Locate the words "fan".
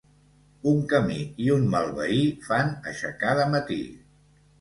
2.47-2.71